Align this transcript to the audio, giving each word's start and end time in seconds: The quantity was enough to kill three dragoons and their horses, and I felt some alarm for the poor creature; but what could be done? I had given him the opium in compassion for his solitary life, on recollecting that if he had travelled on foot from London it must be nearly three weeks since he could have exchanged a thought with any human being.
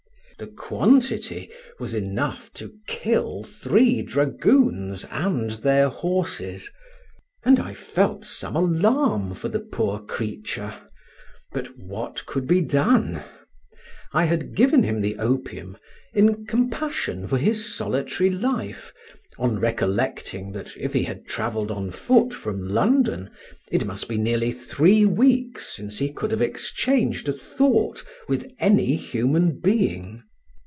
The 0.39 0.47
quantity 0.47 1.51
was 1.77 1.93
enough 1.93 2.51
to 2.53 2.73
kill 2.87 3.43
three 3.43 4.01
dragoons 4.01 5.05
and 5.11 5.51
their 5.51 5.87
horses, 5.89 6.71
and 7.43 7.59
I 7.59 7.75
felt 7.75 8.25
some 8.25 8.55
alarm 8.55 9.35
for 9.35 9.49
the 9.49 9.59
poor 9.59 9.99
creature; 9.99 10.73
but 11.51 11.77
what 11.77 12.25
could 12.25 12.47
be 12.47 12.59
done? 12.59 13.21
I 14.13 14.23
had 14.25 14.55
given 14.55 14.81
him 14.81 15.01
the 15.01 15.19
opium 15.19 15.77
in 16.11 16.47
compassion 16.47 17.27
for 17.27 17.37
his 17.37 17.71
solitary 17.75 18.31
life, 18.31 18.91
on 19.37 19.59
recollecting 19.59 20.53
that 20.53 20.75
if 20.75 20.91
he 20.93 21.03
had 21.03 21.27
travelled 21.27 21.69
on 21.69 21.91
foot 21.91 22.33
from 22.33 22.67
London 22.67 23.29
it 23.71 23.85
must 23.85 24.07
be 24.09 24.17
nearly 24.17 24.51
three 24.51 25.05
weeks 25.05 25.67
since 25.67 25.99
he 25.99 26.11
could 26.11 26.31
have 26.31 26.41
exchanged 26.41 27.29
a 27.29 27.31
thought 27.33 28.03
with 28.27 28.51
any 28.57 28.95
human 28.95 29.59
being. 29.59 30.23